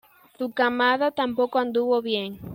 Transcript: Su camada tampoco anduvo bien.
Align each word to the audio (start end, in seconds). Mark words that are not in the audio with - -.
Su 0.39 0.49
camada 0.49 1.11
tampoco 1.11 1.59
anduvo 1.59 2.01
bien. 2.01 2.39